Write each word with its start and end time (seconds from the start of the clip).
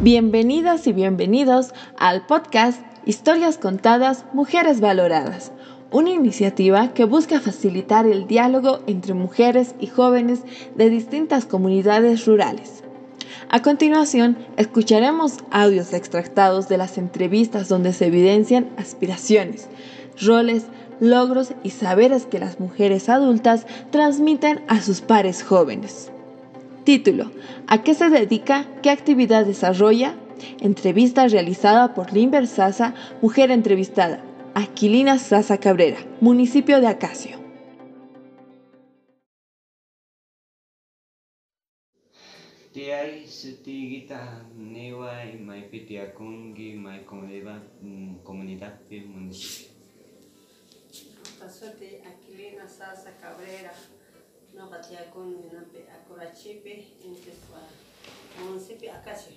Bienvenidas 0.00 0.86
y 0.86 0.92
bienvenidos 0.92 1.74
al 1.98 2.24
podcast 2.24 2.80
Historias 3.04 3.58
Contadas, 3.58 4.26
Mujeres 4.32 4.80
Valoradas, 4.80 5.50
una 5.90 6.10
iniciativa 6.10 6.94
que 6.94 7.04
busca 7.04 7.40
facilitar 7.40 8.06
el 8.06 8.28
diálogo 8.28 8.78
entre 8.86 9.14
mujeres 9.14 9.74
y 9.80 9.88
jóvenes 9.88 10.42
de 10.76 10.88
distintas 10.88 11.46
comunidades 11.46 12.26
rurales. 12.26 12.84
A 13.48 13.60
continuación, 13.60 14.38
escucharemos 14.56 15.38
audios 15.50 15.92
extractados 15.92 16.68
de 16.68 16.78
las 16.78 16.96
entrevistas 16.96 17.68
donde 17.68 17.92
se 17.92 18.06
evidencian 18.06 18.70
aspiraciones, 18.76 19.66
roles, 20.22 20.66
logros 21.00 21.54
y 21.64 21.70
saberes 21.70 22.24
que 22.24 22.38
las 22.38 22.60
mujeres 22.60 23.08
adultas 23.08 23.66
transmiten 23.90 24.60
a 24.68 24.80
sus 24.80 25.00
pares 25.00 25.42
jóvenes. 25.42 26.12
Título. 26.88 27.30
¿A 27.66 27.82
qué 27.82 27.92
se 27.92 28.08
dedica? 28.08 28.64
¿Qué 28.82 28.88
actividad 28.88 29.44
desarrolla? 29.44 30.14
Entrevista 30.58 31.28
realizada 31.28 31.92
por 31.92 32.14
Limber 32.14 32.46
Sasa, 32.46 32.94
mujer 33.20 33.50
entrevistada. 33.50 34.24
Aquilina 34.54 35.18
Sasa 35.18 35.58
Cabrera, 35.58 35.98
municipio 36.22 36.80
de 36.80 36.86
Acacio. 36.86 37.36
Tiai 42.72 43.26
sutigita 43.26 44.48
newai 44.56 45.36
mai 45.44 45.68
pitiakungi 45.68 46.72
mai 46.72 47.04
comunidad 47.04 47.64
comunidad 48.24 48.80
municipio. 48.88 49.76
Pasote 51.38 52.00
Aquilina 52.10 52.66
Sasa 52.66 53.12
Cabrera. 53.20 53.74
no 54.58 54.66
katia 54.72 55.10
kun 55.12 55.28
minape 55.42 55.80
akurachipe 55.94 56.72
inteswa 57.06 57.60
munsipi 58.38 58.88
akache 58.88 59.34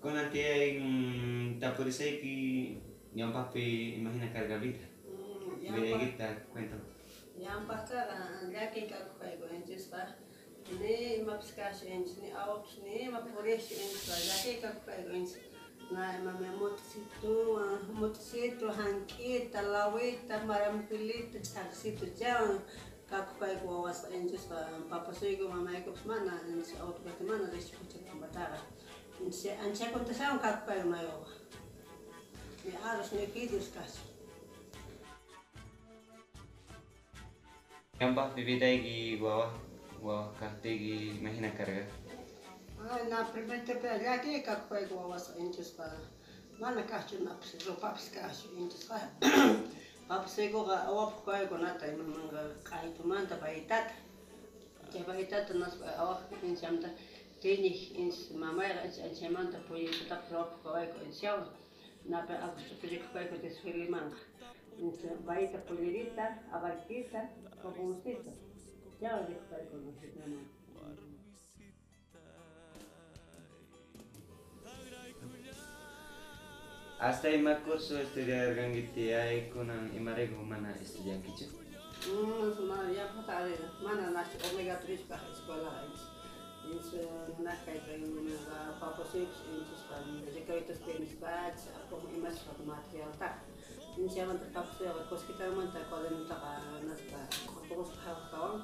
konatia 0.00 0.64
in 0.64 0.82
mm, 0.82 1.60
tapuriseiki 1.60 2.78
nyampapi 3.16 3.94
imagina 3.98 4.28
carga 4.32 4.58
vida. 4.58 4.84
Vedegita, 5.66 6.26
cuéntalo. 6.52 6.84
Yang 7.38 7.66
pasara, 7.68 8.18
ya 8.52 8.70
que 8.70 8.86
kakuhaigo 8.86 9.46
enchespa, 9.50 10.14
ni 10.78 11.24
mapskash 11.26 11.82
ench, 11.90 12.22
ni 12.22 12.30
aok, 12.30 12.64
ni 12.84 13.08
mapuresh 13.10 13.72
enchpa, 13.72 14.14
ya 14.28 14.36
que 14.42 14.52
kakuhaigo 14.62 15.10
ench. 15.10 15.34
Na 15.90 16.18
mame 16.22 16.48
ah, 16.48 16.54
ta 19.50 19.62
maram 19.62 19.88
pili 19.88 20.18
ta 20.28 20.38
marampilita, 20.46 21.38
taksitu, 21.40 22.06
jawan, 22.18 22.60
kakufai 23.10 23.56
wawas 23.66 24.00
enchuspa 24.16 24.54
mama 24.90 25.54
mamaykupas 25.54 26.04
mana 26.06 26.32
ancha 26.52 26.76
autopati 26.80 27.24
mana 27.24 27.46
rishpuchik 27.54 28.02
pampataqa 28.08 28.58
anchakuntashawan 29.64 30.38
kakupay 30.44 30.82
mayuqa 30.92 31.30
aros 32.88 33.10
ñukidios 33.16 33.68
kachun 33.74 34.06
Kampah 37.98 38.28
vividayki 38.36 39.16
wawa 39.22 39.46
wawa 40.02 40.28
kaqtiyki 40.40 41.16
imagina 41.18 41.50
karga 41.56 41.86
na 43.10 43.24
primertepe 43.24 43.88
kua 43.88 44.76
wasa 44.78 44.94
wawas 44.96 45.26
enchuspa 45.38 45.86
mana 46.60 46.82
kachun 46.82 47.24
napas 47.24 47.54
rupapas 47.66 48.10
kachun 48.14 48.68
pa 48.88 48.98
apsikuqa 50.14 50.76
awapukayku 50.90 51.56
nata 51.64 51.84
imamanqa 51.94 52.40
q'aytumanta 52.68 53.34
paytata 53.42 53.94
chay 54.92 55.02
paytata 55.08 55.52
naspa 55.62 55.86
awaq 56.02 56.20
insamanta 56.48 56.88
tinik 57.42 57.78
ins 58.02 58.18
mamayqa 58.42 58.80
inch 58.86 58.98
anchamanta 59.06 59.58
puyisutaqa 59.66 60.26
ruwapukawayku 60.32 60.96
inchawan 61.06 61.48
napa 62.12 62.34
akustuprikukayku 62.46 63.34
desfilimanqa 63.44 64.18
incha 64.84 65.08
payta 65.26 65.58
pulirita 65.66 66.24
abartita 66.56 67.20
papuntita 67.62 68.30
chawan 69.00 69.22
rikukayku 69.28 69.74
nasitnamanqa 69.86 70.54
Hasta 76.98 77.28
ima 77.28 77.60
curso 77.60 78.00
estudiar 78.00 78.56
gangiti 78.56 79.12
ay 79.12 79.52
kunang 79.52 79.92
imarego 79.92 80.40
mana 80.40 80.72
estudian 80.80 81.20
kichu. 81.20 81.44
Hmm, 82.08 82.48
semua 82.56 82.88
ya 82.88 83.04
mana 83.84 84.16
nasi 84.16 84.40
omega 84.48 84.80
3 84.80 85.04
pa 85.04 85.20
sekolah 85.28 85.84
ini. 85.84 86.00
Ins 86.72 86.96
nak 87.44 87.68
kay 87.68 87.84
kay 87.84 88.00
mga 88.00 88.80
paposip 88.80 89.28
ins 89.28 89.84
pa 89.92 90.00
jika 90.24 90.56
itu 90.56 90.72
spend 90.72 91.04
batch 91.20 91.68
ako 91.84 92.00
imas 92.16 92.40
pa 92.48 92.56
material 92.64 93.12
ta. 93.20 93.44
Ya 94.00 94.24
ya 94.24 94.32
ta 94.48 94.64
ko 95.92 95.96
den 96.00 96.24
ta 96.24 96.36
nas 96.80 97.02
pa 97.12 97.20
ko 97.44 97.84
pa 97.84 98.56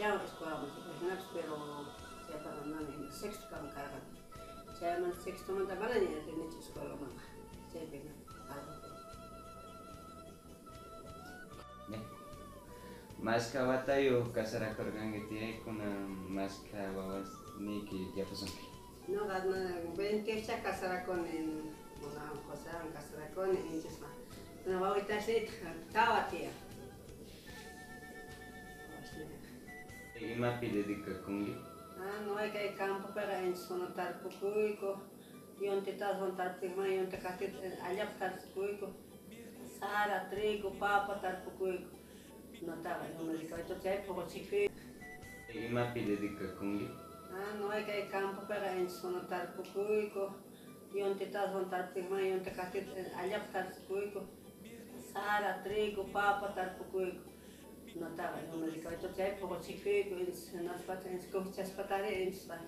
Ya 0.00 0.16
pero 1.28 1.60
ya 2.24 2.36
para 2.40 2.64
nani 2.64 3.04
sexto 3.12 3.52
man 3.52 5.12
sexto 5.12 5.52
man 5.52 5.68
ta 5.68 5.76
예배는 7.76 8.26
네. 11.90 12.02
마스카 13.18 13.64
왔다요. 13.64 14.32
가사라 14.32 14.74
걸어간게 14.74 15.28
뒤에 15.28 15.50
있구나. 15.50 15.84
마스카 16.28 16.78
와왔니 16.92 17.84
기 17.88 18.12
야포선. 18.18 18.48
너가 19.08 19.40
ven 19.96 20.24
que 20.24 20.38
esta 20.38 20.60
casará 20.60 21.04
con 21.06 21.24
en 21.26 21.72
una 22.02 22.26
cosa, 22.48 22.82
casará 22.92 23.30
con 23.32 23.50
en 23.56 23.80
Jesús. 23.80 24.00
No 24.66 24.80
va 24.80 24.94
a 24.94 24.98
estar 24.98 25.22
se 25.22 25.44
estaba 25.44 26.26
tía. 26.28 26.50
Ima 30.20 30.58
pide 30.58 30.82
de 30.82 31.02
que 31.04 31.20
kungi. 31.22 31.54
Ah, 32.00 32.20
no 32.26 32.36
hay 32.36 32.50
que 32.50 32.74
campo 32.74 33.08
para 33.14 33.40
en 33.42 33.56
sonotar 33.56 34.20
poco 34.22 34.48
y 34.58 34.76
E 35.58 35.68
onde 35.70 35.90
estás 35.90 36.18
vantar 36.18 36.58
prima, 36.58 36.84
diante 36.84 37.16
cate 37.16 37.50
alhap 37.80 38.18
tar 38.18 38.38
cuico, 38.52 38.92
sara, 39.78 40.26
trigo, 40.28 40.70
papa 40.72 41.14
tá 41.14 41.32
tar 41.32 41.42
cuico. 41.58 41.96
não 42.62 42.76
estava 42.76 43.04
no 43.08 43.24
me 43.24 43.36
dijo, 43.36 43.54
esto 43.56 43.74
se 43.80 44.02
pouco 44.06 44.28
chique. 44.28 44.70
e 45.54 45.68
más 45.68 45.92
pide 45.92 46.16
de 46.16 46.28
cacungi? 46.36 46.90
Ah, 47.30 47.54
não 47.58 47.72
é 47.72 47.82
que 47.82 47.90
é 47.90 48.06
campo 48.06 48.46
para 48.46 48.76
en 48.76 48.88
sono 48.88 49.20
tar 49.26 49.46
tá 49.54 49.62
cuico. 49.72 50.34
Diante 50.92 51.24
estás 51.24 51.52
vantar 51.52 51.92
prima, 51.92 52.16
diante 52.20 52.50
cate 52.50 52.86
alhap 53.16 53.50
tar 53.52 53.72
cuico, 53.88 54.24
sara, 55.12 55.62
trigo, 55.62 56.04
papa 56.12 56.48
tá 56.48 56.66
tar 56.66 56.76
cuico. 56.92 57.36
não 57.96 58.10
estava 58.10 58.36
não 58.42 58.58
me 58.58 58.70
dijo, 58.70 58.88
esto 58.88 59.08
se 59.14 59.30
poco 59.40 59.62
chique, 59.62 60.10
eles 60.10 60.50
que 60.50 60.82
patentes, 60.86 61.26
cochas 61.30 61.70
patare, 61.70 62.08
eles 62.08 62.46
van. 62.46 62.60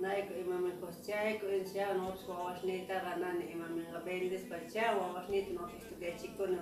naik 0.00 0.28
imamin 0.36 0.76
koscai 0.80 1.40
ko 1.40 1.48
insya 1.48 1.96
nos 1.96 2.28
wawas 2.28 2.60
nita 2.64 3.16
ni 3.38 3.44
imamin 3.52 3.86
gabendes 3.92 4.44
baca 4.44 4.92
wawas 4.92 5.28
nit 5.28 5.48
nos 5.56 5.72
estudia 5.72 6.12
chico 6.20 6.46
no 6.46 6.60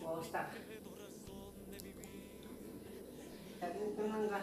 wawas 0.00 0.32
tak 0.32 0.56
tapi 3.60 3.92
teman 3.96 4.24
ga 4.28 4.40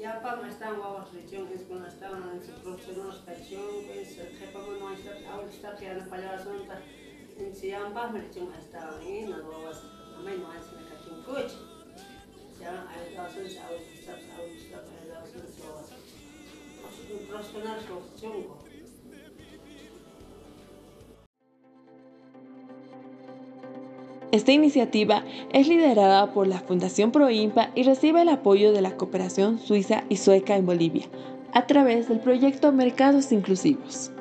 ya 0.00 0.16
pa 0.24 0.40
mastan 0.40 0.80
wawas 0.80 1.12
richong 1.12 1.52
es 1.52 1.68
con 1.68 1.84
hasta 1.84 2.08
una 2.08 2.40
instrucción 2.40 3.12
estación 3.12 3.84
pues 3.84 4.16
jepa 4.16 4.60
no 4.64 4.88
está 4.88 5.12
ahora 5.28 5.50
está 5.52 5.76
que 5.76 5.88
ana 5.92 6.08
payaso 6.08 6.64
ta 6.64 6.80
insya 7.36 7.92
pa 7.92 8.08
richong 8.08 8.48
hasta 8.48 8.96
ahí 8.96 9.28
no 9.28 9.44
wawas 9.44 9.84
amai 10.16 10.40
no 10.40 10.48
es 10.56 10.72
me 10.72 10.88
kachun 10.88 11.20
kuch 11.28 11.67
Esta 24.30 24.52
iniciativa 24.52 25.24
es 25.52 25.68
liderada 25.68 26.34
por 26.34 26.46
la 26.46 26.60
Fundación 26.60 27.12
Proimpa 27.12 27.70
y 27.74 27.82
recibe 27.84 28.22
el 28.22 28.28
apoyo 28.28 28.72
de 28.72 28.82
la 28.82 28.96
cooperación 28.96 29.58
suiza 29.58 30.04
y 30.10 30.16
sueca 30.16 30.56
en 30.56 30.66
Bolivia, 30.66 31.06
a 31.54 31.66
través 31.66 32.08
del 32.08 32.20
proyecto 32.20 32.70
Mercados 32.70 33.32
Inclusivos. 33.32 34.12